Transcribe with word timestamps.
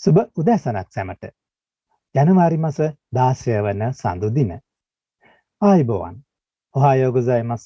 සුබ 0.00 0.18
උදෑසනක් 0.36 0.92
සැමට. 0.94 1.24
ජනවාරි 2.14 2.58
මස 2.58 2.76
16 3.16 3.62
වන 3.66 3.80
සඳු 3.92 4.28
දින. 4.34 4.50
ආයිබෝවන්. 5.62 6.20
ඔහායෝ 6.74 7.08
ගොසයිමස්. 7.12 7.64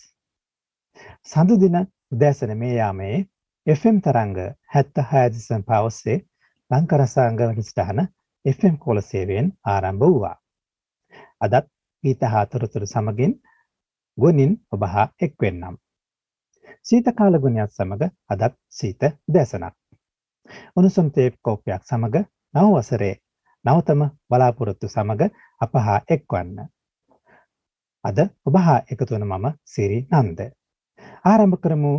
සඳු 1.24 1.58
දින 1.60 1.76
උදෑසන 2.12 2.54
මේ 2.62 2.70
යාමේ 2.74 3.16
FM 3.66 3.98
තරංග 4.06 4.38
76.5 4.76 5.82
ඔස්සේ 5.82 6.16
ලංකරසාංග 6.70 7.42
වැඩසටහන 7.42 8.00
FM 8.46 8.80
කෝල 8.86 9.02
සේවයෙන් 9.02 9.52
ආරම්භ 9.66 10.06
වුණා. 10.06 10.34
අදත් 11.40 11.70
ගීත 12.04 12.26
හතරතුරු 12.32 12.86
සමගින් 12.86 13.36
ගුණින් 14.18 14.56
ඔබ 14.70 14.88
හා 14.94 15.06
එක් 15.20 15.36
වෙන්නම්. 15.40 15.76
සීත 16.82 17.14
කාල 17.14 17.38
ගුණයත් 17.38 17.78
සමග 17.78 18.10
අදත් 18.28 18.58
සීත 18.70 19.10
දැසනක්. 19.28 19.81
උණුසුම් 20.76 21.10
තේප් 21.10 21.34
කෝප්පයක් 21.40 21.82
සමග 21.84 22.16
නව 22.54 22.68
වසරේ 22.74 23.14
නවතම 23.64 24.02
බලාපොරොත්තු 24.28 24.88
සමග 24.88 25.28
අප 25.60 25.74
හා 25.80 25.98
එක්වන්න. 26.08 26.56
අද 28.04 28.18
ඔබ 28.46 28.56
හා 28.58 28.78
එකතු 28.86 29.14
වන 29.14 29.26
මම 29.26 29.46
සිරි 29.66 29.98
නන්ද. 30.12 30.40
ආරම්භ 31.24 31.58
කරමු 31.58 31.92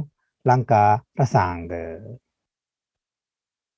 ලංකා 0.45 0.89
රසාංග. 1.17 1.71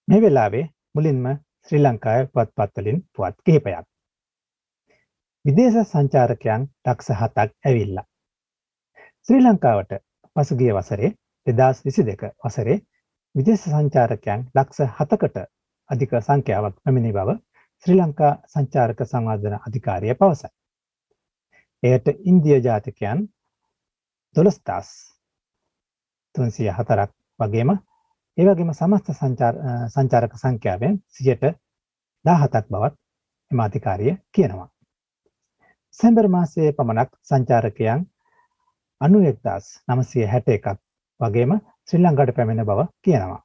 මේ 0.08 0.22
වෙලාවේ 0.22 0.66
මුලින්ම 0.96 1.26
ශ්‍රී 1.66 1.84
ලංකාවේ 1.84 2.32
පුවත්පත්වලින් 2.34 2.98
පුවත් 3.14 3.38
කිහිපයක්. 3.42 3.86
විදේශ 5.46 5.80
සංචාරකයන් 5.84 6.62
ලක්ෂ 6.86 7.10
හතක් 7.14 7.50
ඇවිල්ලා. 7.64 8.06
ශ්‍රී 9.30 9.42
ලංකාවට 9.42 9.92
පසුගිය 10.36 10.74
වසරේ 10.74 11.16
දෙදස් 11.48 11.86
විසි 11.86 12.04
දෙක 12.04 12.22
වසරේ 12.42 12.78
විදේශ 13.36 13.64
සංචාරකයන් 13.66 14.44
ලක්ෂ 14.54 14.92
හතකට 14.98 15.38
අධික 15.90 16.14
සංඛ්‍යාවක් 16.20 16.76
පැමිණි 16.80 17.12
බව 17.14 17.34
ශ්‍රී 17.86 17.98
ලංකා 17.98 18.30
සංචාරක 18.48 19.02
සංවර්ධන 19.06 19.56
අධිකාරිය 19.60 20.16
පවසයි. 20.16 20.50
එයට 21.84 22.08
ඉන්දිය 22.26 22.60
ජාතිකයන් 22.62 23.26
දොළස්දස් 24.36 24.94
තුන්සිය 26.36 26.72
හතරක් 26.72 27.12
වගේම 27.40 27.76
ඒවගේම 28.38 28.72
සමස්ත 28.74 29.12
සංචාරක 29.90 30.34
සංඛ්‍යාවෙන් 30.38 30.98
සියට 31.10 31.46
දාහතක් 32.26 32.66
බවත් 32.70 32.96
එම 33.52 33.60
අධිකාරිය 33.60 34.18
කියනවා. 34.32 34.70
සැම්බර් 35.98 36.28
මාසයේ 36.30 36.72
පමණක් 36.74 37.12
සංචාරකයන් 37.24 38.10
අනු 39.02 39.28
එක්දස් 39.28 39.72
නමසය 39.88 40.28
හැට 40.28 40.50
එකක් 40.52 40.68
වගේම 41.20 41.60
ශ්‍රී 41.90 42.02
ලංකාවට 42.02 42.36
පැමිණ 42.36 42.64
බව 42.64 42.86
කියනවා. 43.02 43.42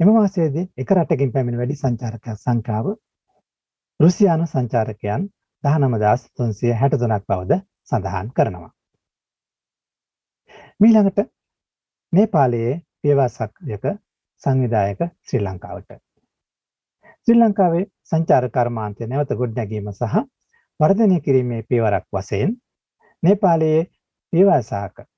එම 0.00 0.10
මාසයේදී 0.10 0.66
එක 0.78 0.92
රටකින් 0.92 1.32
පැමිණ 1.32 1.60
වැඩි 1.60 1.76
සංචාරක 1.76 2.28
සංඛ්‍යාව 2.36 2.86
රුසියානු 4.00 4.46
සංචාරකයන් 4.46 5.24
19363 5.64 7.26
බවද 7.28 7.58
සඳහන් 7.88 8.30
කරනවා. 8.32 8.70
මීළඟට 10.80 11.26
නේපාලයේ 12.12 12.72
පියවාසකයක 13.00 13.84
සංවිධායක 14.42 15.00
ශ්‍රී 15.26 15.42
ලංකාවට. 15.42 15.90
ශ්‍රී 17.28 17.38
ලංකාවේ 17.38 17.84
සංචාර 18.10 18.50
කර්මාන්තය 18.50 19.08
නැවත 19.08 19.38
ගොඩනැගීම 19.38 19.92
සහ 19.92 20.26
වර්ධනය 20.80 21.18
කිරීමේ 21.20 21.62
පියවරක් 21.64 22.06
වශයෙන් 22.12 22.58
නේපාලයේ 23.22 23.80
පියවාසාක 24.32 25.08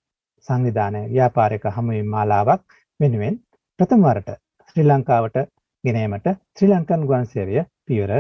සංවිධානය 0.49 1.03
ව්‍යාපාරික 1.09 1.65
හමුවීම් 1.71 2.09
මාලාවක් 2.09 2.63
වෙනුවෙන් 3.01 3.37
ප්‍රථම 3.79 4.03
වරට 4.05 4.31
ශ්‍රී 4.67 4.87
ලංකාවට 4.87 5.37
ගෙනීමට 5.85 6.27
ශ්‍රී 6.53 6.71
ලංකන් 6.71 7.05
ගුවන් 7.05 7.27
සේවය 7.27 7.65
පියවර 7.87 8.13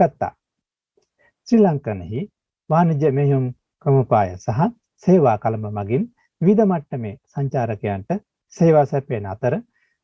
ගත්තා. 0.00 0.32
ශ්‍රී 1.48 1.62
ලංකනෙහි 1.62 2.22
වාණිජ්‍ය 2.70 3.10
මෙහෙයුම් 3.12 3.46
ක්‍රමපාය 3.84 4.30
සහ 4.36 4.60
සේවා 5.04 5.36
කළඹ 5.38 5.66
මගින් 5.78 6.04
විවිධ 6.40 6.66
මට්ටමේ 6.66 7.14
සංචාරකයන්ට 7.30 8.10
සේවා 8.54 8.86
සැපයන 8.86 9.26
අතර 9.26 9.56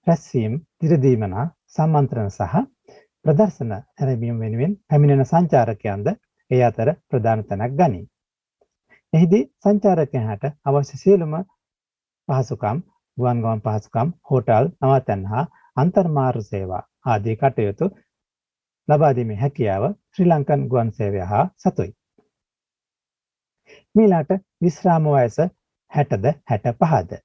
රැස්වීම් 0.06 0.54
දිරදීමනා 0.80 1.46
සම්මන්ත්‍රණ 1.70 2.30
සහ 2.30 2.64
ප්‍රදර්ශන 3.24 3.72
ඇරඹීම 3.74 4.38
වෙනුවෙන් 4.38 4.76
පැමිණෙන 4.86 5.26
සංචාරකයන්ද 5.26 6.06
ඒ 6.50 6.62
අතර 6.64 6.88
ප්‍රධාන 7.08 7.42
තැනක් 7.44 7.78
ගනී. 7.78 8.04
එහිදී 9.12 9.42
සංචාරකයන්ට 9.62 10.44
අවශ්‍ය 10.66 10.96
සියලුම 10.98 11.34
පහසුකම් 12.30 12.82
ගුවන් 13.16 13.40
ගමන් 13.40 13.62
පහසුකම් 13.62 14.12
හෝටල් 14.28 14.70
නවතැන් 14.80 15.24
හා 15.26 15.44
අන්තර්මාර්ග 15.76 16.44
සේවා 16.44 16.82
ආදී 17.06 17.36
කටයුතු 17.36 17.88
ලබා 18.88 19.12
දීමේ 19.12 19.38
හැකියාව 19.38 19.84
ශ්‍රී 20.10 20.28
ලංකන් 20.28 20.68
ගුවන් 20.68 20.92
සේවය 20.92 21.24
හා 21.26 21.44
සතුයි. 21.58 21.90
මීලාට 23.94 24.30
විශ්‍රාම 24.60 25.08
වයස 25.08 25.38
60ද 25.92 26.34
65ද. 26.48 27.20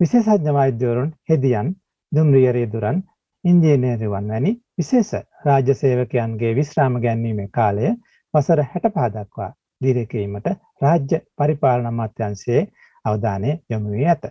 විශේෂඥ 0.00 0.52
වෛද්‍යවරුන් 0.52 1.10
හෙදියන් 1.30 1.74
දුම්රිය 2.12 2.48
රේදුරන් 2.52 3.02
ඉංජිනේරුවන් 3.44 4.28
වැනි 4.28 4.52
විශේෂ 4.78 5.12
රාජ්‍ය 5.44 5.74
සේවකයන්ගේ 5.74 6.54
විශ්‍රාම 6.56 6.96
ගැනීමේ 7.00 7.50
කාලය 7.50 7.92
වසර 8.34 8.64
65 8.70 9.12
දක්වා 9.16 9.50
දීර්ඝ 9.80 10.50
රාජ්‍ය 10.82 11.20
පරිපාලන 11.36 11.86
අමාත්‍යාංශයේ 11.86 12.62
අවධානය 13.04 13.50
යොමු 13.70 13.88
වී 13.90 14.06
ඇත. 14.06 14.24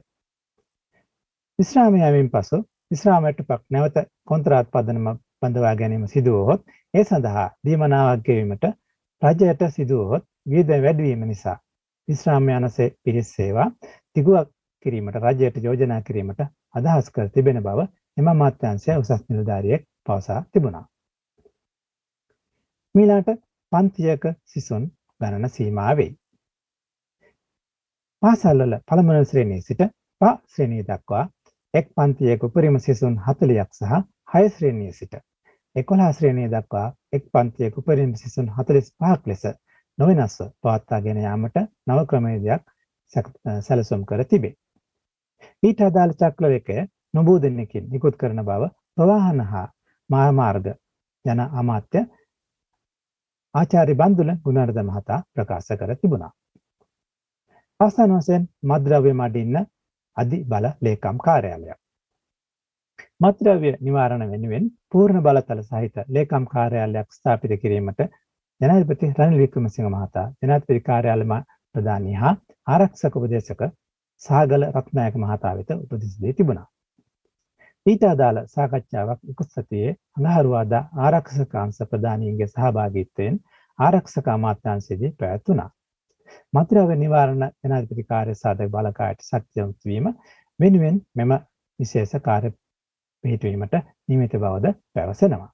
විශ්‍රාම 1.59 1.95
යෑමෙන් 1.95 2.29
පසු 2.29 2.59
විශ්‍රාමයට 2.91 3.41
පක් 3.43 3.61
නැවත 3.69 3.97
කොන්ත්‍රාත් 4.25 4.67
පදනම 4.69 5.07
බඳවා 5.41 5.75
ගැනීම 5.75 6.05
සිදු 6.07 6.31
වුවහොත් 6.33 6.61
ඒ 6.93 7.03
සඳහා 7.03 7.45
දීමනාවක් 7.63 8.23
ගෙවීමට 8.25 8.65
රජයට 9.21 9.63
සිදු 9.71 9.99
වුවහොත් 9.99 10.25
වියදම් 10.49 10.83
වැඩිවීම 10.83 11.27
නිසා 11.27 11.57
විශ්‍රාම 12.07 12.49
යනසේ 12.51 12.89
පිරිස් 13.01 13.35
සේවා 13.35 13.67
තිගුවක් 14.15 14.49
කිරීමට 14.85 15.19
රජයට 15.21 15.61
යෝජනා 15.61 16.01
කිරීමට 16.01 16.41
අදහස් 16.75 17.11
කර 17.11 17.29
තිබෙන 17.29 17.61
බව 17.61 17.87
එම 18.17 18.27
අමාත්‍යාංශය 18.27 18.97
උසස් 18.97 19.23
නිලධාරියෙක් 19.27 19.85
පවසා 20.07 20.39
තිබුණා. 20.51 20.85
මීලාට 22.95 23.29
පන්තියක 23.71 24.25
සිසුන් 24.45 24.83
ගණන 25.21 25.49
සීමා 25.49 25.91
වෙයි. 25.95 26.11
පාසල්වල 28.23 28.73
පළමුවන 28.87 29.25
ශ්‍රේණියේ 29.25 29.63
සිට 29.63 29.81
ප 30.21 30.27
ශ්‍රේණිය 30.49 30.83
දක්වා 30.85 31.23
එක් 31.73 31.87
පන්තියක 31.93 32.43
උපරිම 32.43 32.75
සිසුන් 32.79 33.15
40ක් 33.23 33.65
සහ 33.79 33.95
6 34.33 34.51
ශ්‍රේණියේ 34.51 34.93
සිට 34.93 35.17
11 35.75 36.11
ශ්‍රේණිය 36.13 36.47
දක්වා 36.49 36.85
එක් 37.13 37.25
පන්තියක 37.29 37.77
උපරිම 37.77 38.13
සිසුන් 38.15 38.47
45ක් 38.53 39.19
ලෙස 39.25 39.43
නොවෙනස්ව 39.97 40.45
පවත්වාගෙන 40.61 41.19
යාමට 41.19 41.59
නව 41.87 42.05
ක්‍රමවේදයක් 42.05 42.63
සැලසුම් 43.61 44.05
කර 44.05 44.23
තිබේ. 44.25 44.53
ඊට 45.63 45.81
අදාළ 45.81 46.13
චක්‍රවේගය 46.15 46.85
නොබෝ 47.13 47.35
දෙනෙකින් 47.39 47.89
නිකුත් 47.89 48.15
කරන 48.17 48.39
බව 48.43 48.69
ප්‍රවාහන 48.95 49.41
හා 49.45 49.67
මාර්ග 50.33 50.71
යන 51.25 51.43
අමාත්‍ය 51.55 52.05
ආචාර්ය 53.55 53.95
බන්දුල 53.95 54.33
ගුණාර්ද 54.41 54.81
මහතා 54.83 55.19
ප්‍රකාශ 55.33 55.69
කර 55.75 55.95
තිබුණා. 55.97 56.31
අවසාන 57.83 58.11
වශයෙන් 58.13 58.43
මත්ද්‍රව්‍ය 58.63 59.13
මඩින්න 59.13 59.55
අධි 60.17 60.39
බල 60.45 60.65
ලේකම් 60.81 61.17
කාර්යාලයක්. 61.19 61.79
මත්ද්‍රව්‍ය 63.21 63.71
නිවාරණ 63.79 64.25
වෙනුවෙන් 64.29 64.65
පූර්ණ 64.91 65.23
බලතල 65.23 65.61
සහිත 65.63 65.95
ලේකම් 66.09 66.45
කාර්යාලයක් 66.47 67.09
ස්ථාපිත 67.11 67.53
කිරීමට 67.61 68.03
ජනාධිපති 68.61 69.11
රනිල් 69.13 69.39
වික්‍රමසිංහ 69.39 69.89
මහතා 69.89 70.27
ජනාධිපති 70.41 70.81
කාර්යාලය 70.81 71.27
ප්‍රධානී 71.75 72.15
හා 72.15 72.35
ආරක්ෂක 72.67 73.15
උපදේශක 73.15 73.63
සාගල 74.21 74.69
රත්නායක 74.69 75.15
මහතා 75.17 75.53
වෙත 75.55 75.75
උපදෙස් 75.75 76.15
දී 76.21 76.33
තිබුණා. 76.33 76.67
ඊට 77.85 78.03
අදාළ 78.05 78.39
සාකච්ඡාවක් 78.47 79.31
ඉකුත් 79.31 79.49
සතියේ 79.51 79.95
අඟහරුවාදා 80.17 80.83
ආරක්ෂක 81.05 81.55
අංශ 81.61 81.81
ප්‍රධානීන්ගේ 81.89 82.47
සහභාගීත්වයෙන් 82.47 83.39
ආරක්ෂක 83.79 84.27
අමාත්‍යාංශයේදී 84.29 85.15
පැවැත්වුණා. 85.19 85.69
මත්ද්‍රව්‍ය 86.53 86.95
නිවාරණ 86.97 87.43
ජනාධිපති 87.61 88.03
කාර්ය 88.05 88.35
සාධක 88.35 88.71
බලකායට 88.71 89.23
ශක්තියොත් 89.23 89.79
වීම 89.85 90.11
වෙනුවෙන් 90.59 91.01
මෙම 91.15 91.33
විශේෂ 91.79 92.13
කාර්ය 92.21 92.53
පිහිටුවීමට 93.23 93.75
නියමිත 94.07 94.33
බවද 94.35 94.73
පැවසෙනවා. 94.93 95.49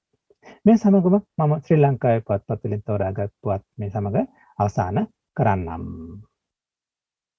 මේ 0.66 0.78
සමගම 0.78 1.16
මම 1.38 1.54
ශ්‍රී 1.62 1.82
ලංකාවේ 1.82 2.22
පුවත්පත් 2.22 2.64
වලින් 2.64 2.84
තෝරාගත් 2.84 3.34
පුවත් 3.42 3.66
මේ 3.78 3.90
සමග 3.92 4.26
අවසන් 4.60 5.00
කරන්නම්. 5.38 5.84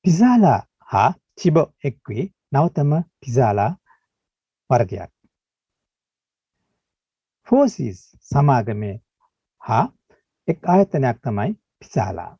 පිසාලා 0.05 0.61
හා 0.89 1.11
චිබෝ 1.37 1.67
එක්වී 1.85 2.25
නවතම 2.53 2.93
පිසාලා 3.21 3.71
වර්ගයක්. 4.71 5.11
ෆෝසිස් 7.49 8.01
සමාගමේ 8.29 8.97
හා 9.63 9.85
එක් 10.49 10.61
ආයතනයක් 10.67 11.19
තමයි 11.21 11.51
පිසාලා. 11.79 12.31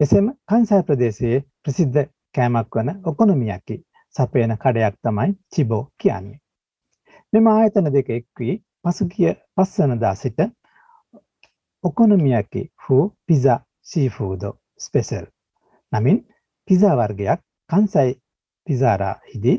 එසේම 0.00 0.26
කන්සයි 0.46 0.82
ප්‍රදේශයේ 0.82 1.36
ප්‍රසිද්ධ 1.62 2.02
කෑමක් 2.34 2.76
වන 2.76 2.88
ඔකොනොමියකි 3.04 3.76
සපයන 4.14 4.52
කඩයක් 4.56 4.96
තමයි 5.02 5.30
චිබෝ 5.52 5.82
කියන්නේ. 5.98 6.40
මෙම 7.32 7.46
ආයතන 7.48 7.88
දෙක 7.94 8.10
එක් 8.10 8.26
වී 8.38 8.56
පසුගිය 8.84 9.32
පස්වනදා 9.54 10.14
සිට 10.14 10.44
ඔකොනොමියකි 11.84 12.62
හු 12.82 12.98
පිසා 13.26 13.58
සීෆූදෝ 13.82 14.52
ස්පෙසල් 14.80 15.26
නමින් 15.92 16.20
පිසා 16.68 16.94
වර්ගයක් 16.96 17.40
කන්සයි 17.70 18.12
පිසාරා 18.66 19.16
හිදී 19.30 19.58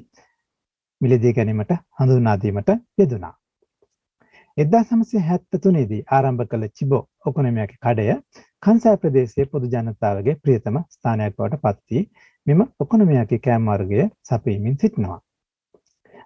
මිලදී 1.02 1.34
ගැනීමට 1.34 1.78
හඳුනාදීමට 1.98 2.70
යෙදුනා. 2.98 3.36
එදදා 4.58 4.80
සමසය 4.84 5.20
හැත්ත 5.22 5.58
තුනේදී 5.64 5.98
ආරම්භ 6.10 6.44
කළ 6.46 6.64
චිබෝ 6.74 7.00
ඔකොනොමියක 7.26 7.74
කඩය 7.78 8.14
කන්සෑ 8.64 8.98
ප්‍රදේශයේ 8.98 9.46
පොදු 9.52 9.68
ජනතාවගේ 9.74 10.34
ප්‍රියතම 10.40 10.80
ස්ථානයක් 10.88 11.36
බවට 11.36 11.60
පත්වී 11.66 12.02
මෙම 12.48 12.64
ඔකොනොමියකි 12.80 13.40
කෑම්වර්ගය 13.40 14.08
සපීමින් 14.24 14.80
සිටිනවා. 14.80 15.20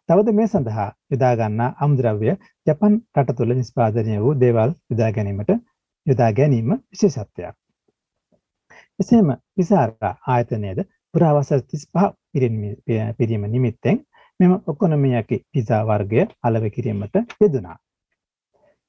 තවද 0.09 0.35
මේ 0.37 0.47
සඳහා 0.47 0.87
යොදාගන්නා 1.11 1.69
අමුද්‍රව්‍ය 1.79 2.31
ජපන් 2.67 2.97
රට 3.17 3.37
තුළ 3.37 3.55
නිස්පාදනය 3.55 4.17
වූ 4.21 4.33
දේවල් 4.37 4.73
යොදා 4.89 5.11
ගැනීමට 5.11 5.53
යොදා 6.07 6.31
ගැනීම 6.33 6.71
විශේෂත්වයක්. 6.71 7.53
එසේම 8.99 9.35
විසාරා 9.57 10.15
ආයතනයද 10.29 10.83
පුරාවසර 11.13 11.67
තිස් 11.67 11.87
පහ 11.89 12.09
පිරීම 13.19 13.45
නිමිත්තෙන් 13.51 14.03
මෙම 14.39 14.57
ඔකොනොමියකි 14.67 15.45
පිසා 15.49 15.85
වර්ගය 15.85 16.27
අලව 16.43 16.73
කිරීමට 16.73 17.25
යෙදුනා. 17.39 17.79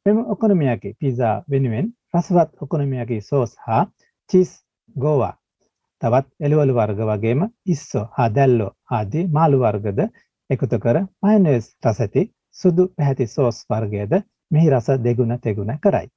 මෙම 0.06 0.18
ඔකොනොමියකි 0.26 0.90
පිසා 1.00 1.34
වෙනුවෙන් 1.50 1.86
රසවත් 2.14 2.50
ඔකොනොමියකි 2.60 3.20
සෝස් 3.20 3.52
හා 3.66 3.82
චිස් 4.30 4.50
ගෝවා 4.96 5.34
තවත් 6.02 6.26
එළුවලු 6.40 6.74
වර්ග 6.74 7.02
වගේම 7.10 7.42
ඉස්සෝ 7.66 8.02
හා 8.16 8.28
දැල්ලෝ 8.34 8.70
ආදී 8.90 9.22
මාළු 9.28 9.60
වර්ගද 9.60 10.00
එකතු 10.50 10.78
කර 10.78 10.98
මයනස් 11.22 11.68
රසැති 11.86 12.24
සුදු 12.56 12.88
පැහැති 12.88 13.26
සෝස් 13.26 13.60
වර්ගයද 13.70 14.16
මෙහි 14.50 14.70
රස 14.70 14.88
දෙගුණ 15.04 15.36
තෙගුණ 15.38 15.78
කරයි. 15.78 16.08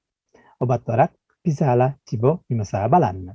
ඔබත් 0.62 0.84
වරක් 0.88 1.12
පිසාලා 1.46 1.92
චිබෝ 2.08 2.36
විමසා 2.50 2.90
බලන්න. 2.90 3.30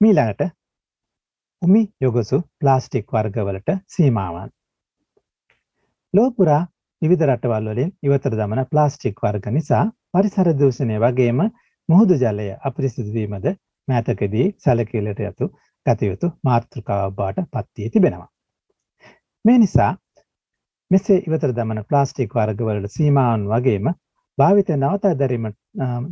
මීළඟට 0.00 0.42
උමි 1.62 1.82
යොගසු 2.00 2.42
ප්ලාස්ටික් 2.60 3.06
වර්ගවලට 3.08 3.78
සීමාවන්. 3.88 4.50
ලෝපුරා 6.14 6.62
විවිධ 7.02 7.24
රටවල් 7.26 7.68
වලින් 7.68 7.90
ඉවතර 8.02 8.34
දමන 8.34 8.62
ප්ලාස්ටික් 8.66 9.16
වර්ග 9.20 9.46
නිසා 9.50 9.84
පරිසර 10.12 10.50
දූෂණය 10.56 10.98
වගේම 11.00 11.40
මුහුදු 11.88 12.18
ජලය 12.18 12.46
අපිරිසිදු 12.62 13.10
වීමද 13.12 13.48
මෑතකදී 13.88 14.46
සැලකිල්ලට 14.58 15.22
යතු 15.22 15.48
ගත 15.86 16.08
යුතු 16.08 16.30
මාතෘකාවක් 16.42 17.16
බවට 17.16 17.48
පත් 17.50 17.68
වී 17.78 17.90
තිබෙනවා. 17.90 18.28
මේ 19.44 19.58
නිසා 19.58 19.90
මෙසේ 20.90 21.18
ඉවතර 21.22 21.52
දමන 21.52 21.82
ප්ලාස්ටික් 21.84 22.34
වර්ගවලට 22.34 22.94
සීමාවන් 22.94 23.48
වගේම 23.48 23.90
භාවිත 24.38 24.70
නවතා 24.74 25.12
දැරීම 25.16 25.50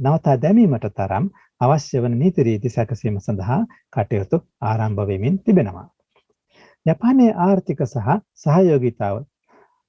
නවතා 0.00 0.36
දැමීමට 0.38 0.88
තරම් 0.96 1.30
අවශ්‍ය 1.60 2.02
වන 2.02 2.18
නීති 2.18 2.42
රීති 2.42 2.70
සැකසීම 2.70 3.16
සඳහා 3.20 3.60
කටයුතු 3.92 4.42
ආරම්භ 4.64 5.06
වෙමින් 5.06 5.38
තිබෙනවා. 5.40 5.86
ජපානයේ 6.86 7.32
ආර්ථික 7.40 7.80
සහ 7.84 8.20
සහයෝගීතාව 8.42 9.24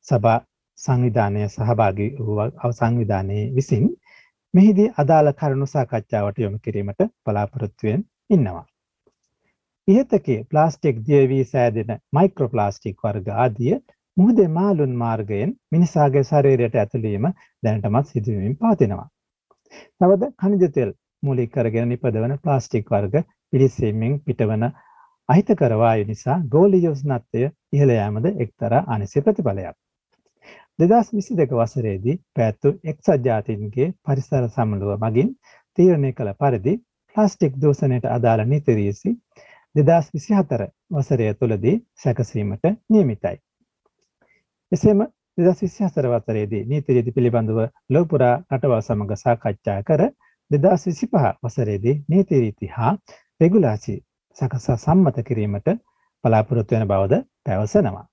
සභා 0.08 0.40
සංවිධානය 0.80 1.48
සහභාගී 1.48 2.10
වූ 2.20 2.72
සංවිධානයේ 2.74 3.46
විසින් 3.56 3.88
මෙහිදී 4.54 4.90
අදාළ 4.98 5.32
කරුණු 5.36 5.68
සාකච්ඡාවට 5.68 6.40
යොමු 6.40 6.58
කිරීමට 6.60 7.02
බලාපොරොත්තුවෙන් 7.26 8.06
ඉන්නවා. 8.30 8.66
ඉහතකේ 9.88 10.40
ප්ලාස්ටික් 10.46 11.02
දියවී 11.08 11.44
සෑදෙන 11.46 11.92
මයික්‍රෝප්ලාස්ටික් 12.14 13.04
වර්ග 13.04 13.30
ආදිය 13.38 13.74
මුහුදේ 14.18 14.48
මාළුන් 14.50 14.96
මාර්ගයෙන් 14.96 15.54
මිනිසාගේ 15.72 16.24
ශරීරයට 16.24 16.76
ඇතුළීම 16.76 17.28
දැනටමත් 17.64 18.08
සිදුවමින් 18.08 18.58
පවතිනවා. 18.58 19.08
තවද 20.00 20.32
කනිජ 20.38 20.72
තෙල් 20.72 20.92
මූලික 21.24 21.52
කරගෙන 21.52 21.90
නිපදවන 21.90 22.36
ප්ලාස්ටික් 22.40 22.90
වර්ග 22.90 23.24
පිළිස්සෙමින් 23.54 24.20
පිටවන 24.22 24.66
අහිතකර 25.30 25.78
වායු 25.78 26.06
නිසා 26.06 26.38
ගෝලීය 26.52 26.90
උෂ්ණත්වය 26.90 27.48
ඉහළ 27.74 27.94
යාමද 27.94 28.28
එක්තරා 28.38 28.84
අනිසි 28.88 29.22
ප්‍රතිඵලයක්. 29.22 29.76
2022 30.82 31.58
වසරේදී 31.58 32.16
පැවැත්වූ 32.34 32.74
එක්සත් 32.86 33.26
ජාතීන්ගේ 33.26 33.88
පරිසර 34.04 34.46
සමුළුව 34.50 35.04
මගින් 35.04 35.30
තීරණය 35.78 36.12
කළ 36.14 36.32
පරිදි 36.36 36.74
ප්ලාස්ටික් 37.16 37.58
දූෂණයට 37.58 38.08
අදාළ 38.08 38.44
නීති 38.46 38.76
රීති 38.76 39.12
2024 39.76 40.68
වසරය 40.94 41.28
තුළදී 41.36 41.76
සැකසීමට 41.96 42.66
නියමිතයි. 42.90 43.38
එසේම 44.72 45.04
2024 45.38 46.14
වසරේදී 46.16 46.64
නීති 46.66 46.94
රීති 46.94 47.12
පිළිබඳව 47.12 47.60
ලෝපුරා 47.90 48.36
රටවල් 48.50 48.82
සමග 48.82 49.18
සාකච්ඡා 49.18 49.80
කර 49.84 50.06
දෙදස් 50.52 50.88
විසිපහ 50.88 51.18
වසරේදී 51.44 51.96
නීතිරීති 52.10 52.68
හා 52.70 52.94
රෙගුලාසි 53.42 53.98
සකසා 54.38 54.78
සම්මත 54.78 55.28
කිරීමට 55.28 55.76
බලාපොරොත්තු 56.24 56.76
වෙන 56.76 56.88
බවද 56.88 57.22
පැවසනවා. 57.46 58.11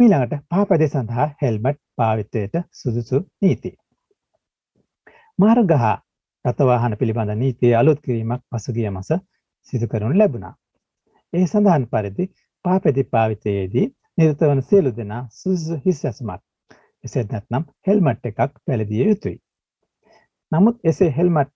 මීළඟට 0.00 0.42
පාපදේ 0.52 0.86
සඳහා 0.88 1.26
හෙල්මට් 1.42 1.78
භාවිතයට 1.96 2.56
සුදුසු 2.72 3.18
නීති. 3.42 3.70
මාර්ගහ 5.38 5.84
රථවාහන 6.44 6.96
පිළිබඳ 7.00 7.32
නීතිය 7.36 7.72
අලුත් 7.74 8.02
කිරීමක් 8.02 8.42
පසුගිය 8.50 8.88
මස 8.90 9.10
සිදු 9.68 9.86
කරනු 9.88 10.18
ලැබුණා. 10.18 10.52
ඒ 11.32 11.44
සඳහන් 11.46 11.86
පරිදි 11.92 12.26
පාපැදි 12.64 13.04
පාවිතයේදී 13.06 13.86
නිරත 14.18 14.42
වන 14.42 14.60
සියලු 14.64 14.92
දෙනා 14.98 15.22
සුදුසු 15.38 15.80
හිස් 15.86 16.04
ඇසුමක් 16.04 16.42
එසේත් 17.04 17.32
නැත්නම් 17.32 17.66
හෙල්මට් 17.86 18.30
එකක් 18.32 18.60
පැළදිය 18.64 19.02
යුතුයි. 19.04 19.36
නමුත් 20.52 20.76
එසේ 20.84 21.10
හෙල්මට් 21.16 21.54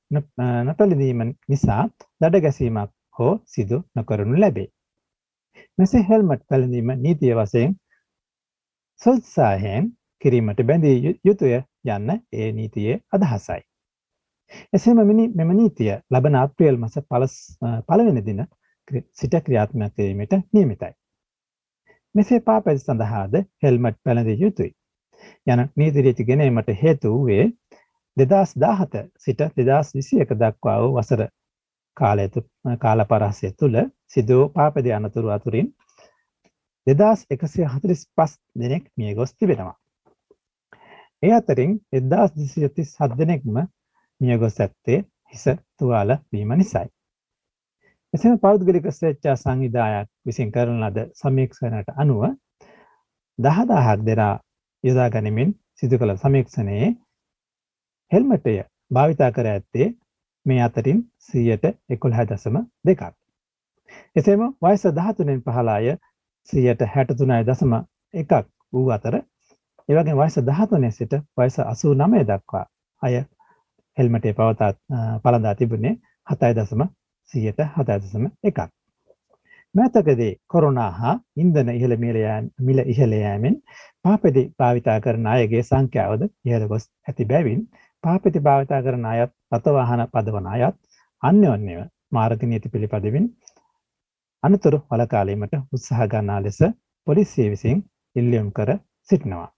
නොපැළඳීම 0.69 1.23
නිසා 1.49 1.83
දඩ 2.21 2.43
ගැසීමක් 2.47 2.97
හෝ 3.19 3.35
සිදු 3.47 3.85
නොකරනු 3.95 4.41
ලැබේ. 4.41 4.69
මෙසේ 5.79 6.05
හෙල්මට් 6.09 6.49
පැළඳීම 6.49 6.97
නීතිය 7.05 7.37
වශයෙන් 7.37 7.79
සොත්සාහයෙන් 9.03 9.91
කිරීමට 10.23 10.63
බැඳී 10.65 11.19
යුතුය 11.25 11.53
යන්න 11.89 12.11
ඒ 12.35 12.49
නීතියේ 12.53 12.97
අදහසයි. 13.13 13.61
එසේම 14.73 15.01
මෙම 15.37 15.53
නීතිය 15.53 15.93
ලබන 16.11 16.37
අප්‍රියල් 16.37 16.79
මස 16.79 16.99
පළවෙනි 17.09 18.25
දින 18.27 18.43
සිට 19.15 19.37
ක්‍රියාත්මක 19.41 19.95
කිරීමට 19.95 20.37
නියමිතයි. 20.53 20.93
මෙසේ 22.15 22.41
පාපැදි 22.43 22.81
සඳහාද 22.81 23.41
හෙල්මට් 23.63 23.99
පැළඳිය 24.05 24.39
යුතුයි. 24.39 24.73
යන 25.47 25.67
නීති 25.77 26.03
රීති 26.03 26.25
ගෙනීමට 26.25 26.71
හේතු 26.83 27.13
වූයේ 27.15 27.51
දෙදස් 28.17 28.57
දාහත 28.59 28.97
සිට 29.19 29.45
දෙදස් 29.59 29.95
විසියක 29.95 30.35
දක්වා 30.37 30.79
වූ 30.81 30.97
වසර 30.97 31.29
කාලය 31.97 32.27
කාල 32.79 33.05
පරහසය 33.07 33.53
තුළ 33.55 33.79
සිදුව 34.07 34.49
පාපද 34.53 34.91
අනතුරු 34.93 35.31
අතුරින් 35.31 35.69
දෙදස් 36.87 37.27
එකසිය 37.31 37.67
හතලිස් 37.67 38.03
පස් 38.17 38.33
දෙනෙක් 38.57 38.85
මිය 38.97 39.15
ගොස් 39.15 39.33
තිබෙනවා. 39.35 39.77
ඒ 41.23 41.33
අතරින් 41.33 41.73
එදදාස් 41.93 42.31
දිසියති 42.35 42.85
සත් 42.85 43.11
දෙනෙක්ම 43.19 43.57
මියගොස් 44.21 44.57
ඇත්තේ 44.61 44.99
හිස 45.33 45.45
තුවාල 45.79 46.11
වීම 46.33 46.53
නිසයි. 46.55 46.87
එසම 48.15 48.39
පෞද්ගලික 48.39 48.87
ස්වේච්චා 48.91 49.37
සංවිධායක් 49.37 50.09
විසින් 50.27 50.53
කරන 50.53 50.81
ලද 50.81 51.05
සමීක්ෂණයට 51.15 51.93
අනුව 51.97 52.23
දහදාහක් 53.39 54.07
දෙනා 54.07 54.35
යොදා 54.85 55.09
ගනිමින් 55.11 55.55
සිදු 55.75 55.99
කළ 55.99 56.17
සමීක්ෂණයේ 56.17 56.91
හෙල්මටය 58.13 58.57
භාවිතා 58.91 59.31
කර 59.33 59.49
ඇත්තේ 59.49 59.89
මේ 60.47 60.61
අතරින් 60.63 61.01
සීයට 61.21 61.65
එකොල්හැ 61.91 62.27
දසම 62.27 62.57
දෙකක්. 62.85 63.03
එසේම 64.17 64.43
වයස 64.63 64.87
දහතුනෙන් 64.95 65.43
පහලාය 65.43 65.97
සීයට 66.49 66.83
හැටතුනයි 66.89 67.43
දසම 67.45 67.75
එකක් 68.15 68.33
වූ 68.73 68.89
අතර 68.91 69.17
ඒවගේ 69.89 70.17
වයස 70.17 70.39
දහතුනේ 70.43 70.91
සිට 70.93 71.15
වයස 71.37 71.59
අසූ 71.65 71.95
නමය 71.97 72.25
දක්වා 72.25 72.65
අය 73.03 73.15
හෙල්මටේ 73.97 74.35
පවතාත් 74.35 74.77
පළඳා 75.23 75.55
තිබුණේ 75.57 75.95
හතයි 76.27 76.53
දසම 76.55 76.83
සීයට 77.31 77.61
හතදසම 77.69 78.25
එකක්. 78.45 78.61
මෑතකදී 79.75 80.33
කොරුණා 80.47 80.91
හා 80.93 81.15
ඉන්දන 81.37 81.69
ඉහළ 81.71 81.97
මිල 82.61 82.79
ඉහළයෑමෙන් 82.87 83.57
පාපෙදි 84.05 84.43
භාවිතා 84.59 84.99
කරන 85.01 85.29
අයගේ 85.29 85.63
සංඛ්‍යාවද 85.63 86.23
ඉහළ 86.45 86.67
ගොස් 86.67 86.87
ඇති 87.07 87.27
බැවින් 87.27 87.61
පාපිති 88.05 88.41
භාවිතා 88.41 88.81
කරන 88.83 89.07
අයත් 89.07 89.33
රථවාහන 89.53 90.03
පදවන 90.09 90.49
අයත් 90.49 90.77
අන්‍යෝන්‍යව 91.23 91.81
මාර්ග 92.11 92.43
නීති 92.45 92.69
පිළිපදමින් 92.69 93.31
අනතුරු 94.43 94.79
වලකාලීමට 94.91 95.55
උත්සාහ 95.73 96.07
ගන්නා 96.09 96.39
ලෙස 96.43 96.59
පොලිසිය 97.07 97.49
විසින් 97.51 97.79
ඉල්ලියුම් 98.17 98.49
කර 98.53 98.71
සිටිනවා. 99.11 99.49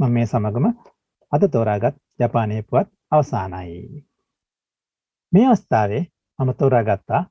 මම 0.00 0.12
මේ 0.14 0.26
සමගම 0.26 0.66
අද 1.32 1.42
තෝරාගත් 1.48 1.96
ජපානයේ 2.20 2.62
පුවත් 2.64 2.88
අවසానයි. 3.12 3.80
මේ 5.32 5.46
අවස්ථාවේ 5.46 6.02
මම 6.38 6.52
තෝරාගත්තා 6.60 7.22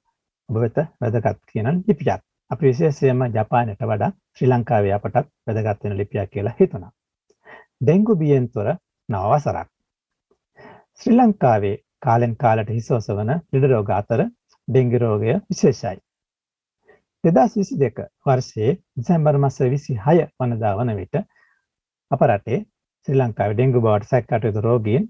ඔබ 0.49 0.59
වෙත 0.63 0.77
වැදගත් 1.01 1.39
කියන 1.47 1.71
ලිපියක්. 1.87 2.21
අපි 2.51 2.67
විශේෂයෙන්ම 2.67 3.23
ජපානයට 3.29 3.83
වඩා 3.85 4.11
ශ්‍රී 4.33 4.51
ලංකාවේ 4.51 4.93
අපටත් 4.97 5.31
වැදගත් 5.47 5.83
වෙන 5.83 5.97
ලිපියක් 5.97 6.31
කියලා 6.33 6.57
හිතුණා. 6.59 6.91
ඩෙන්ගු 7.81 8.19
බියෙන් 8.21 8.47
තොර 8.49 8.67
නව 9.09 9.23
වසරක්. 9.31 9.69
ශ්‍රී 10.99 11.17
ලංකාවේ 11.17 11.75
කාලෙන් 11.99 12.37
කාලට 12.37 12.77
හිස 12.77 12.91
ඔසවන 12.91 13.35
ලෙඩ 13.53 13.71
රෝග 13.71 13.97
අතර 13.99 14.21
ඩෙන්ගු 14.67 14.97
රෝගය 14.99 15.33
විශේෂයි. 15.49 15.99
2022 17.23 18.05
වර්ෂයේ 18.25 18.69
දෙසැම්බර් 18.99 19.37
මාස 19.37 19.57
26 19.57 20.23
වනදා 20.39 20.71
වන 20.77 20.91
විට 20.99 21.17
අප 22.11 22.23
රටේ 22.27 22.57
ශ්‍රී 23.07 23.19
ලංකාවේ 23.19 23.55
ඩෙන්ගු 23.55 23.83
බවට 23.85 24.09
සැකකටයුතු 24.11 24.63
රෝගීන් 24.65 25.05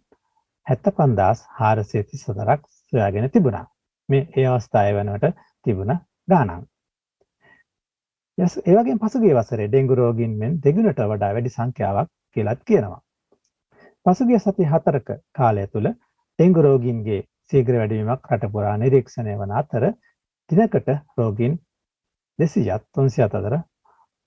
75434ක් 0.68 2.60
සොයාගෙන 2.90 3.30
තිබුණා. 3.30 3.64
මේ 4.10 4.28
ඒ 4.36 4.46
අවස්ථාවේ 4.48 4.98
වෙනකොට 4.98 5.40
තිබුණ 5.66 5.96
ගානක්. 6.28 6.68
යස් 8.38 8.58
ඒ 8.62 8.76
වගේම 8.76 9.00
පසුගිය 9.00 9.34
වසරේ 9.34 9.70
ඩෙන්ගු 9.70 9.96
රෝගීන් 9.96 10.36
මෙන් 10.38 10.60
දෙගුණට 10.62 11.02
වඩා 11.06 11.32
වැඩි 11.32 11.56
සංඛ්‍යාවක් 11.56 12.14
කියලාත් 12.36 12.62
කියනවා. 12.66 13.02
පසුගිය 14.06 14.40
සති 14.42 14.72
හතරක 14.74 15.10
කාලය 15.34 15.68
තුළ 15.70 15.90
ඩෙන්ගු 15.90 16.62
රෝගීන්ගේ 16.62 17.24
සීඝ්‍ර 17.50 17.76
වැඩිවීමක් 17.78 18.32
රට 18.32 18.54
පුරා 18.54 18.78
නිරීක්ෂණය 18.78 19.34
වන 19.40 19.58
අතර 19.58 19.92
දිනකට 20.50 20.96
රෝගීන් 21.18 21.62
200ත් 22.40 22.84
300ත් 22.96 23.38
අතර 23.40 23.56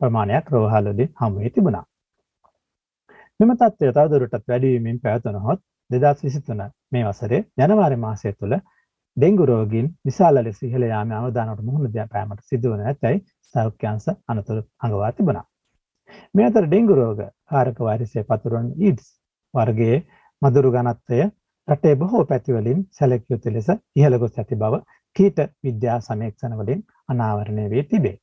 ප්‍රමාණයක් 0.00 0.50
රෝහල්වලින් 0.50 1.10
හමු 1.16 1.36
වී 1.38 1.50
තිබුණා. 1.50 1.84
මෙම 3.40 3.52
තත්ත්වය 3.54 3.92
තවදුරටත් 3.92 4.44
වැඩි 4.44 4.68
වීමෙන් 4.68 5.00
පැවතුනහොත් 5.00 5.60
2023 5.90 6.68
මේ 6.92 7.04
වසරේ 7.04 7.40
ජනවාරි 7.58 7.96
මාසය 7.98 8.32
තුළ 8.34 8.54
ඩෙන්ගු 9.16 9.46
රෝගීන් 9.46 9.88
විශාල 10.02 10.38
ලෙස 10.40 10.60
ඉහළ 10.62 10.84
යාමේ 10.84 11.18
අවදානකට 11.18 11.62
මුහුණ 11.62 11.90
දී 11.90 12.06
පෑමට 12.08 12.44
සිදුවන 12.44 12.84
ඇතැයි 12.84 13.24
සෞඛ්‍යංශ 13.54 14.08
අනතුරු 14.28 14.62
අඟවා 14.80 15.12
තිබුණා. 15.12 15.44
මේ 16.34 16.46
අතර 16.46 16.66
ඩෙන්ගු 16.66 16.94
රෝග 16.94 17.20
කාරක 17.48 17.78
වෛරසය 17.80 18.24
පතුරවන 18.24 18.68
ඊඩ්ස් 18.80 19.08
වර්ගයේ 19.54 19.98
මදුරු 20.42 20.72
ඝනත්වය 20.72 21.20
රටේ 21.68 21.94
බොහෝ 21.96 22.24
පැතිවලින් 22.26 22.80
සැලකිය 22.92 23.34
යුතු 23.34 23.52
ලෙස 23.52 23.68
ඉහළ 23.96 24.18
ගොස් 24.18 24.34
ඇති 24.36 24.56
බව 24.56 24.82
කීට 25.16 25.38
විද්‍යා 25.62 25.98
සමීක්ෂණ 26.02 26.56
වලින් 26.58 26.82
අනාවරණය 27.08 27.64
වී 27.70 27.84
තිබේ. 27.84 28.16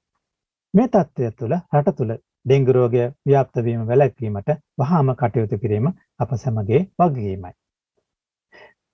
මේ 0.73 0.88
තත්ත්වය 0.89 1.31
තුළ 1.33 1.55
රට 1.73 1.95
තුළ 1.97 2.13
ඩෙන්ගු 2.45 2.73
රෝගය 2.73 3.01
ව්‍යාප්ත 3.25 3.63
වීම 3.63 3.81
වැළැක්වීමට 3.85 4.50
වහාම 4.77 5.09
කටයුතු 5.15 5.57
කිරීම 5.57 5.88
අප 6.19 6.31
සැමගේ 6.38 6.81
වගකීමයි. 7.00 7.53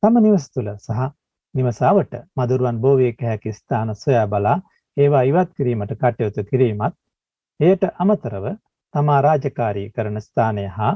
තම 0.04 0.18
නිවස 0.20 0.48
තුළ 0.50 0.70
සහ 0.78 1.06
නිවසාවට 1.56 2.18
මදුරුවන් 2.36 2.82
බෝ 2.82 2.96
විය 2.98 3.14
හැකි 3.22 3.54
ස්ථාන 3.54 3.96
සොයා 3.96 4.26
බලා 4.28 4.58
ඒවා 4.98 5.24
ඉවත් 5.24 5.54
කිරීමට 5.54 5.94
කටයුතු 5.96 6.44
කිරීමත් 6.44 6.98
එයට 7.60 7.84
අමතරව 7.98 8.46
තමා 8.94 9.22
රාජකාරී 9.22 9.88
කරන 9.92 10.22
ස්ථානය 10.22 10.66
හා 10.74 10.94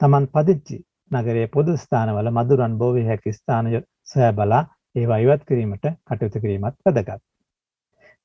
තමන් 0.00 0.26
පදිච්චි 0.28 0.78
නගරයේ 1.10 1.48
පොදු 1.48 1.76
ස්ථානවල 1.76 2.30
මදුරන් 2.32 2.78
බෝවිය 2.78 3.06
හැකි 3.06 3.32
ස්ථාන 3.32 3.70
සොයා 4.06 4.32
බලා 4.32 4.64
ඒවා 4.94 5.18
ඉවත් 5.18 5.44
කිරීමට 5.44 5.86
කටයුතු 6.06 6.40
කිරීමත් 6.40 6.76
වැදගත්. 6.82 7.22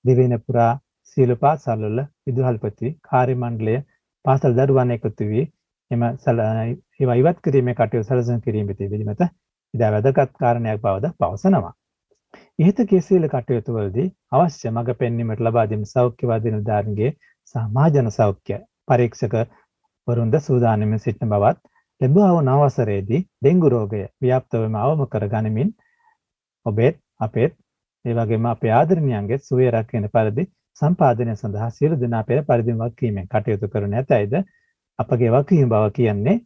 දිවෙන 0.05 0.35
පුරා 0.39 0.71
සීල 1.17 1.31
පාසල්වල 1.37 1.99
විදුහල්පති 2.25 2.91
කාර්ය 3.05 3.35
මණ්ඩලය 3.35 3.75
පාසල් 4.25 4.55
දරුවන් 4.55 4.91
එකතු 4.91 5.27
වී 5.27 5.45
එම 5.91 6.03
ඒවා 6.05 7.15
ඉවත් 7.15 7.39
කිරීමේ 7.41 7.75
කටයුතු 7.75 8.07
සැලසුම් 8.07 8.41
කිරීම 8.41 8.67
පිළිබඳ 8.71 9.23
ඉතා 9.73 9.91
වැදගත් 9.91 10.35
කාරණයක් 10.37 10.81
බවද 10.81 11.11
පවසනවා. 11.17 11.73
ඉහත 12.59 12.79
කෙසේල 12.85 13.25
කටයුතු 13.27 13.75
වලදී 13.75 14.07
අවශ්‍ය 14.33 14.69
මඟ 14.69 14.91
පෙන්වීමට 14.95 15.41
ලබා 15.41 15.65
දීම 15.65 15.83
සෞඛ්‍යවාදී 15.85 16.53
නිලධාරීන්ගේ 16.53 17.11
සහ 17.55 17.65
මහජන 17.71 18.11
සෞඛ්‍ය 18.11 18.59
පරීක්ෂක 18.87 19.35
වරුන්ද 20.07 20.35
සූදානම්ව 20.41 20.99
සිටින 20.99 21.29
බවත් 21.29 21.59
ලැබුවා 22.01 22.31
වූ 22.31 22.43
නවසරේදී 22.43 23.21
ඩෙන්ගු 23.21 23.69
රෝගය 23.69 24.03
ව්‍යාප්තවම 24.21 24.75
අවම 24.77 25.01
කර 25.07 25.25
ගනිමින් 25.27 25.71
ඔබේත් 26.65 27.01
අපේත් 27.19 27.57
ඒ 28.09 28.15
වගේම 28.15 28.45
අපේ 28.47 28.71
ආදරණීයන්ගේ 28.73 29.39
සුවය 29.41 29.65
රැකගෙන 29.71 30.07
පරිදි 30.09 30.43
සම්පාදනය 30.81 31.33
සඳහා 31.35 31.69
සියලු 31.71 31.95
දෙනා 31.97 32.23
පෙර 32.23 32.39
පරිදිම 32.43 32.77
වගකීමෙන් 32.79 33.27
කටයුතු 33.27 33.69
කරන 33.69 33.95
ඇතැයිද 33.95 34.35
අපගේ 34.99 35.31
වගකීම 35.31 35.69
බව 35.69 35.91
කියන්නේ 35.93 36.37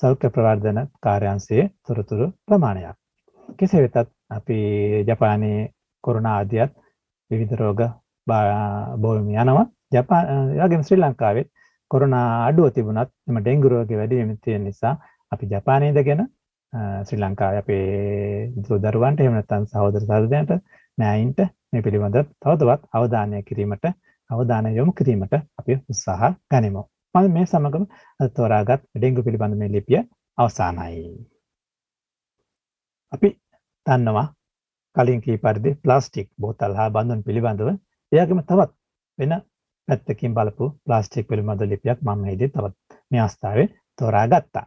සෞඛ්‍ය 0.00 0.28
ප්‍රවර්ධන 0.30 0.80
කාර්යාංශයේ 1.00 1.64
තොරතුරු 1.82 2.26
ප්‍රමාණයක්. 2.44 2.96
කෙසේ 3.58 3.82
වෙතත් 3.84 4.10
අපි 4.30 4.58
ජපානයේ 5.06 5.60
කොරුණා 6.04 6.36
ආදියත් 6.36 6.72
විවිධ 7.30 7.54
රෝග 7.56 7.80
බෝවම 8.98 9.28
යනවා 9.34 9.66
ජපාන 9.92 10.24
වගේම 10.60 10.82
ශ්‍රී 10.82 11.00
ලංකාවෙත් 11.00 11.48
කොරුණා 11.90 12.26
අඩුව 12.46 12.72
තිබුණත් 12.72 13.10
එම 13.28 13.38
ඩෙන්ගු 13.38 13.68
රෝගය 13.68 13.94
වැඩි 13.94 14.20
වෙමින් 14.20 14.38
තියෙන 14.38 14.64
නිසා 14.64 14.94
අපි 15.32 15.50
ජපානයේ 15.52 15.90
ඉඳගෙන 15.90 16.22
ශ්‍රී 17.04 17.20
ලංකාවේ 17.20 17.60
අපේ 17.60 18.80
දරුවන්ට 18.84 19.20
එහෙම 19.20 19.34
නැත්නම් 19.34 19.66
සහෝදර 19.66 20.02
සහෝදරයන්ට 20.02 20.52
නෑයින්ට 20.98 21.40
මේ 21.70 21.82
පිළිබඳව 21.82 22.28
තවතවත් 22.36 22.82
අවධානය 22.94 23.40
කිරීමට 23.42 23.86
අවධානය 24.30 24.70
යොමු 24.72 24.92
කිරීමට 24.92 25.34
අපි 25.34 25.78
උත්සාහ 25.88 26.30
ගනිමු. 26.50 26.82
මම 27.14 27.26
මේ 27.30 27.46
සමගම 27.46 27.84
තෝරාගත් 28.34 28.82
ඩෙන්ගු 28.94 29.22
පිළිබඳ 29.22 29.58
මේ 29.58 29.68
ලිපිය 29.68 29.98
අවසానයි. 30.38 31.02
අපි 33.12 33.28
දන්නවා 33.86 34.26
කලින් 34.96 35.20
කී 35.20 35.36
පරිදි 35.38 35.74
ප්ලාස්ටික් 35.82 36.28
බෝතල් 36.38 36.78
හා 36.78 36.88
බඳුන් 36.90 37.20
පිළිබඳව 37.22 37.68
එයාගේම 38.12 38.42
තවත් 38.44 38.72
වෙන 39.18 39.34
පැත්තකින් 39.88 40.34
බලපු 40.34 40.70
ප්ලාස්ටික් 40.86 41.28
පිළිබඳ 41.28 41.62
ලිපියක් 41.66 41.98
මම 42.02 42.22
මේදී 42.22 42.48
තවත් 42.48 42.98
මේ 43.10 43.20
අවස්ථාවේ 43.20 43.68
තෝරා 43.98 44.26
ගත්තා. 44.28 44.66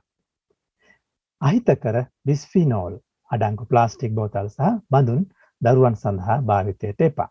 අහිතකර 1.41 1.97
බිස්ෆිනෝල් 2.25 2.95
අඩංගු 3.31 3.65
ප්ලාස්ටික් 3.65 4.11
බෝතල් 4.13 4.47
සහ 4.49 4.71
බඳුන් 4.91 5.21
දරුවන් 5.61 5.95
සඳහා 5.95 6.37
භාවිතයට 6.43 7.01
එපා. 7.01 7.29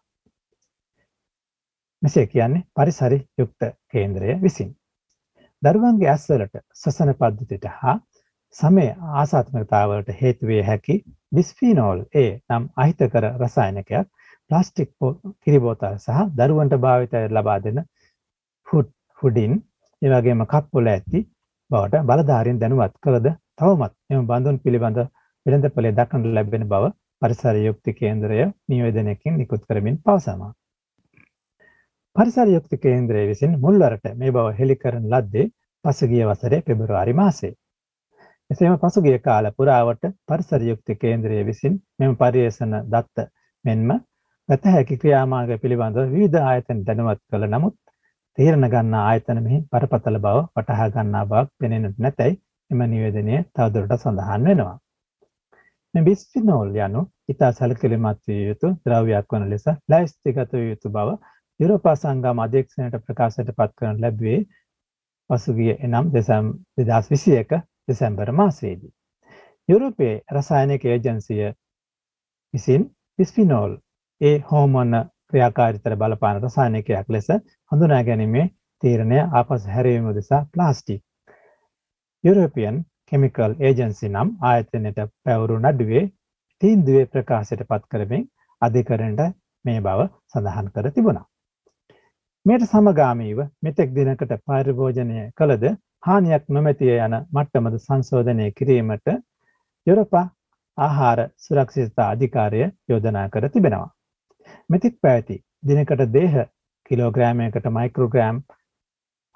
මෙසේ 2.02 2.26
කියන්නේ 2.26 2.66
පරිසරි 2.74 3.18
යුක්ත 3.38 3.70
කේන්ද්‍රය 3.88 4.36
විසින්. 4.42 4.70
දරුවන්ගේ 5.62 6.10
ඇස්වලට 6.10 6.60
සසන 6.74 7.14
පද්ධතියට 7.14 7.64
හා 7.76 7.96
සමය 8.54 8.84
ආසාත්මකතාවලට 9.14 10.12
හේතු 10.16 10.46
විය 10.46 10.60
හැකි 10.62 10.98
බිස්ෆිනෝල් 11.32 12.04
A 12.16 12.26
නම් 12.50 12.68
අහිතකර 12.76 13.24
රසායනිකයක් 13.38 14.12
ප්ලාස්ටික් 14.50 14.92
කිරිබෝතල් 15.40 15.96
සහ 15.96 16.20
දරුවන්ට 16.36 16.78
භාවිතයට 16.78 17.34
ලබා 17.34 17.58
දෙන 17.60 17.82
ෆුඩ් 18.66 18.94
ෆුඩින් 19.18 19.58
ඒ 20.02 20.12
වගේම 20.12 20.46
කප්පොල 20.46 20.88
ඇති 20.88 21.24
බවට 21.70 22.06
බලධාරීන් 22.06 22.58
දැනුවත් 22.58 22.94
කළද 23.00 23.28
තවමත් 23.56 23.94
එම 24.10 24.26
බඳුන් 24.26 24.60
පිළිබඳ 24.60 25.04
වෙළඳපොලේ 25.46 25.94
දක්නට 25.94 26.34
ලැබෙන 26.34 26.68
බව 26.68 26.94
පරිසර 27.22 27.56
යුක්ති 27.58 27.94
කේන්ද්‍රය 27.94 28.40
නිවේදනයකින් 28.68 29.36
නිකුත් 29.36 29.62
කරමින් 29.64 29.96
පවසනවා. 30.00 30.52
පරිසර 32.16 32.48
යුක්ති 32.48 32.76
කේන්ද්‍රය 32.78 33.24
විසින් 33.26 33.56
මුල්වරට 33.60 34.12
මේ 34.14 34.32
බව 34.32 34.52
හෙළි 34.54 34.76
කරන 34.76 35.08
ලද්දේ 35.10 35.48
පසුගිය 35.84 36.24
වසරේ 36.24 36.60
පෙබරවාරි 36.62 37.14
මාසයේ. 37.14 37.54
එසේම 38.50 38.78
පසුගිය 38.78 39.18
කාල 39.20 39.50
පුරාවට 39.52 40.12
පරිසර 40.26 40.62
යුක්ති 40.64 40.94
කේන්ද්‍රය 40.96 41.40
විසින් 41.44 41.74
මෙම 41.98 42.16
පරිේෂණ 42.16 42.78
දත්ත 42.88 43.26
මෙන්ම 43.64 43.90
ගත 44.48 44.70
හැකි 44.70 44.96
ක්‍රියාමාර්ග 44.98 45.52
පිළිබඳව 45.58 46.12
විවිධ 46.12 46.44
ආයතන 46.44 46.78
දැනුවත් 46.84 47.22
කළ 47.28 47.46
නමුත් 47.48 47.76
තීරණ 48.38 48.68
ගන්නා 48.70 49.06
ආයතන 49.06 49.40
මෙහි 49.42 49.58
බරපතල 49.68 50.18
බව 50.20 50.44
වටහා 50.56 50.92
ගන්නා 50.92 51.24
බවක් 51.26 51.50
පෙනෙන්නට 51.58 51.98
නැතැයි 51.98 52.38
එම 52.70 52.84
නිවේදනය 52.88 53.38
තවදුරටත් 53.52 53.98
සඳහන් 53.98 54.46
වෙනවා. 54.46 54.76
මේ 55.98 56.04
බිස්ෆිනෝල් 56.04 56.76
යනු 56.78 57.00
ඉතා 57.28 57.48
සැලකිලිමත් 57.52 58.20
විය 58.26 58.42
යුතු 58.42 58.68
ද්‍රව්‍යයක් 58.84 59.32
වන 59.32 59.44
ලෙස 59.50 59.64
ලැයිස්තිගත 59.88 60.52
විය 60.52 60.66
යුතු 60.66 60.90
බව 60.90 61.14
යුරෝපා 61.60 61.94
සංගම 61.96 62.42
අධ්‍යක්ෂණයට 62.44 63.06
ප්‍රකාශයට 63.06 63.50
පත් 63.52 63.72
කරන 63.74 63.98
ලැබුවේ 64.00 64.38
පසුගිය 65.30 65.72
එනම් 65.78 66.10
දෙසම් 66.12 66.52
2021 66.78 67.60
දෙසැම්බර් 67.88 68.32
මාසයේදී. 68.32 68.92
යුරෝපයේ 69.68 70.14
රසායනික 70.32 70.84
ඒජන්සිය 70.86 71.42
විසින් 72.54 72.84
බිස්ෆිනෝල් 73.18 73.74
ඒ 74.20 74.36
හෝමෝන 74.50 74.94
ක්‍රියාකාරීතර 75.28 75.96
බලපාන 75.96 76.42
රසායනිකයක් 76.42 77.10
ලෙස 77.10 77.32
හඳුනා 77.72 78.02
ගැනීමේ 78.04 78.46
තීරණය 78.82 79.18
ආපසු 79.32 79.74
හැරවීම 79.74 80.06
උදෙසා 80.06 80.46
ප්ලාස්ටික් 80.52 81.02
යුරෝපියන් 82.24 82.84
කෙමිකල් 83.08 83.52
ඒජන්සි 83.60 84.08
නම් 84.08 84.30
ආයතනයට 84.42 85.00
පැවරු 85.24 85.58
නඩුවේ 85.60 86.04
තීන්දුවේ 86.62 87.06
ප්‍රකාශයට 87.06 87.62
පත් 87.66 87.84
කරමින් 87.88 88.24
අධිකරණයට 88.62 89.36
මේ 89.64 89.80
බව 89.80 90.08
සඳහන් 90.30 90.70
කර 90.70 90.90
තිබුණා. 90.92 91.26
මෙයට 92.46 92.64
සමගාමීව 92.66 93.40
මෙතෙක් 93.62 93.94
දිනකට 93.94 94.34
පරිභෝජනය 94.44 95.22
කළද 95.34 95.64
හානියක් 96.02 96.44
නොමැතිය 96.48 96.94
යන 96.96 97.16
මට්ටමද 97.16 97.78
සංශෝධනය 97.80 98.46
කිරීමට 98.52 99.14
යුරෝපා 99.86 100.26
ආහාර 100.78 101.20
සුරක්ෂිතතා 101.38 102.10
අධිකාරය 102.10 102.60
යෝජනා 102.88 103.26
කර 103.28 103.48
තිබෙනවා. 103.48 103.90
මෙතික් 104.70 104.94
පැවති 105.02 105.36
දිනකට 105.66 106.04
දේහ 106.12 106.36
කිලෝග්‍රෑමයකට 106.90 107.68
මයික්‍රෝග්‍රෑම් 107.72 108.42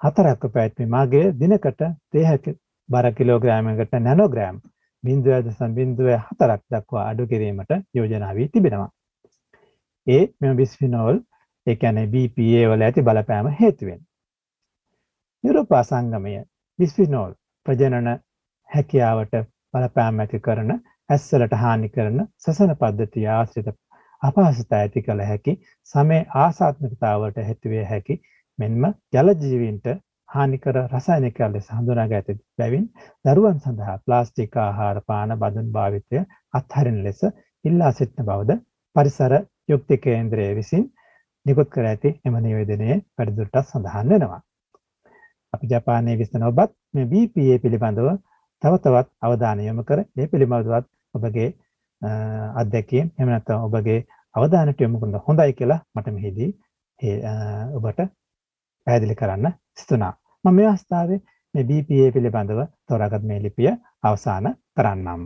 හතරක්ක 0.01 0.51
පැත්මි 0.53 0.85
මාගේ 0.87 1.25
දිනකට 1.35 1.83
දේහැක 2.13 2.47
බර 2.89 3.07
කිලෝග්‍රෑමකට 3.13 3.93
නැනෝග්‍රෑම් 3.99 4.57
බින්දුව 5.03 5.37
දසම් 5.41 5.71
බින්දුව 5.73 6.09
හතරක් 6.21 6.61
දක්වා 6.71 7.05
අඩු 7.05 7.27
කිරීමට 7.27 7.71
යෝජනාවී 7.93 8.47
තිබෙනවා. 8.49 8.89
ඒ 10.07 10.23
මෙම 10.41 10.57
බිස්ෆිනෝල් 10.57 11.19
එකැන 11.67 11.99
BPA 12.07 12.63
වල 12.69 12.81
ඇති 12.81 13.03
බලපෑම 13.03 13.49
හේතුවෙන්. 13.59 14.01
යුරෝපා 15.43 15.83
සංගමය 15.83 16.35
බිස්ෆිනෝල් 16.79 17.33
ප්‍රජනන 17.65 18.09
හැකියාවට 18.69 19.39
බලපෑම් 19.73 20.19
ඇති 20.19 20.39
කරන 20.39 20.73
ඇස්සලට 21.09 21.55
හානි 21.57 21.89
කරන 21.89 22.19
සසන 22.41 22.75
පද්ධතිය 22.77 23.27
ආශ්‍රිත 23.29 23.73
අපහසුතා 24.21 24.79
ඇති 24.79 25.01
කළ 25.01 25.23
හැකි 25.23 25.53
සමේ 25.89 26.21
ආසාත්මිකතාවට 26.37 27.39
හැතිවේ 27.41 27.85
හැකි 27.85 28.19
මෙන්ම 28.59 28.85
ජලජීවීන්ට 29.13 29.89
හානිකර 30.33 30.75
රසායනිකයන් 30.83 31.53
ලෙස 31.53 31.67
හඳුනාගත 31.71 32.13
ඇති 32.13 32.35
බැවින් 32.57 32.85
දරුවන් 33.25 33.57
සඳහා 33.59 33.95
ප්ලාස්ටික් 34.01 34.55
ආහාර 34.59 34.97
පාන 35.03 35.33
බඳුන් 35.37 35.67
භාවිතය 35.71 36.23
අත්හරින 36.53 36.99
ලෙස 37.03 37.21
ඉල්ලා 37.65 37.91
සිටින 37.91 38.25
බවද 38.25 38.57
පරිසර 38.95 39.33
යුක්ති 39.69 39.97
කේන්ද්‍රය 39.99 40.47
විසින් 40.55 40.83
නිකුත් 41.45 41.69
කර 41.69 41.85
ඇති 41.85 42.09
එම 42.25 42.35
නිවේදනයේ 42.39 42.97
වැඩිදුරටත් 43.11 43.59
සඳහන් 43.63 44.09
වෙනවා. 44.09 44.41
අපි 45.53 45.65
ජපානයේ 45.67 46.17
විසඳන 46.17 46.45
ඔබත් 46.45 46.71
මේ 46.93 47.05
BPA 47.07 47.57
පිළිබඳව 47.59 48.09
තව 48.63 48.73
තවත් 48.79 49.09
අවධානය 49.21 49.63
යොමු 49.65 49.83
කර 49.83 49.99
ඒ 50.01 50.27
පිළිබඳවත් 50.27 50.89
ඔබගේ 51.15 51.49
අත්දැකීම් 52.55 53.07
එහෙම 53.09 53.29
නැත්නම් 53.29 53.67
ඔබගේ 53.67 53.99
අවධානයට 54.35 54.81
යොමු 54.81 54.99
කරන 54.99 55.15
හොඳයි 55.27 55.53
කියලා 55.53 55.79
මට 55.95 56.15
මෙහිදී 56.15 56.49
ඔබට 57.77 57.99
පැහැදිලි 58.87 59.15
කරන්න 59.15 59.55
සිතුණා. 59.75 60.13
මම 60.43 60.55
මේ 60.55 60.67
අවස්ථාවේ 60.67 61.19
මේ 61.53 61.63
BPA 61.63 62.07
පිළිබඳව 62.13 62.59
තෝරාගත් 62.87 63.23
මේ 63.23 63.39
ලිපිය 63.43 63.69
අවසන් 64.03 64.47
කරන්නම්. 64.75 65.21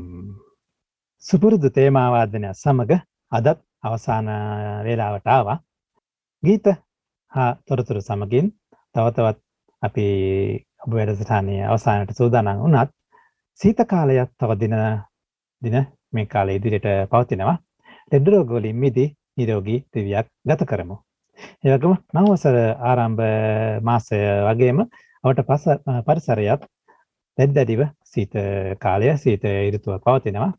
සුපුරුදු 1.24 1.70
තේමා 1.70 2.10
වාදනය 2.12 2.50
සමග 2.54 2.92
අදත් 3.32 3.58
අවසාන 3.84 4.28
වේලාවට 4.86 5.28
ආවා. 5.28 5.58
ගීත 6.44 6.68
හා 7.32 7.50
තොරතුරු 7.68 8.02
සමගින් 8.02 8.52
තව 8.96 9.06
තවත් 9.10 9.40
අපි 9.84 10.06
ඔබ 10.84 10.92
වැඩසටහනේ 10.92 11.66
අවසානයට 11.66 12.14
සූදානම් 12.14 12.62
වුණත් 12.62 12.94
සීත 13.60 13.82
කාලයක් 13.88 14.30
තව 14.40 14.60
දින 14.60 14.78
දින 15.62 15.78
මේ 16.14 16.28
කාලේ 16.28 16.56
ඉදිරියට 16.56 16.88
පවතිනවා. 17.12 17.58
ලෙඩ 18.12 18.28
රෝග 18.28 18.50
වලින් 18.52 18.78
මිදී 18.78 19.10
නිරෝගී 19.38 19.80
දිවියක් 19.94 20.28
ගත 20.46 20.62
කරමු. 20.66 20.96
ඒ 21.64 21.74
වගේම 21.74 21.98
නවවසර 22.16 22.56
ආරම්භ 22.84 23.28
මාසය 23.84 24.24
වගේම 24.46 24.86
අපට 25.30 25.42
පරිසරයත් 26.06 26.68
දැද්දැඩිව 27.38 27.82
සීත 28.06 28.38
කාලය 28.80 29.18
සීත 29.18 29.44
ඍතුව 29.74 30.00
පවතිනවා. 30.02 30.52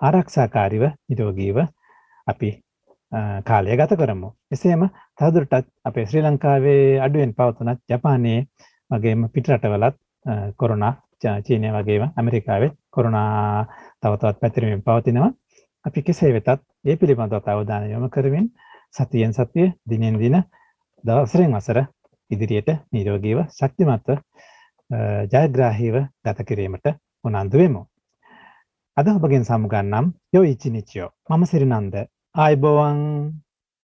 ආරක්ෂාකාරීව 0.00 0.84
නිරෝගීව 1.08 1.58
අපි 2.26 2.50
කාලය 3.44 3.76
ගත 3.76 3.96
කරමු. 3.96 4.28
එසේම 4.50 4.82
තවදුරටත් 5.18 5.68
අපේ 5.84 6.06
ශ්‍රී 6.06 6.24
ලංකාවේ 6.24 7.00
අඩුවෙන් 7.00 7.34
පවතුනත් 7.34 7.80
ජපානයේ 7.88 8.46
වගේම 8.90 9.28
පිටරටවලත් 9.30 9.96
කොරුණා 10.56 10.92
චීනය 11.42 11.70
වගේම 11.70 12.02
ඇමරිකාවේ 12.12 12.70
කොරුණා 12.90 13.66
තවතවත් 14.00 14.40
පැතිරීමෙන් 14.40 14.82
පවතිනවා. 14.82 15.30
අපි 15.84 16.02
කෙසේ 16.02 16.32
වෙතත් 16.32 16.60
ඒ 16.84 16.96
පිළිබඳව 16.96 17.48
අවධානය 17.48 17.92
යොමු 17.92 18.08
කරමින් 18.08 18.46
සතියෙන් 18.92 19.32
සතිය 19.32 19.72
දිනෙන් 19.90 20.18
දින 20.18 20.36
දවසරෙන් 21.04 21.52
වසර 21.52 21.80
ඉදිරියට 22.30 22.70
නිරෝගීව 22.92 23.38
ශක්තිමත්ව 23.58 24.18
ජයග්‍රාහීව 25.32 25.96
ගත 26.24 26.46
කිරීමට 26.48 26.86
උනන්දු 27.24 27.58
වෙමු. 27.62 27.82
අද 28.96 29.06
ඔබගෙන් 29.08 29.44
සමුගන්නම් 29.44 30.06
යෝ 30.34 30.44
ඉචිනිචියෝ 30.52 31.10
මම 31.30 31.44
සිරිනන්ද. 31.44 31.94
ආයිබෝවන්. 32.34 32.98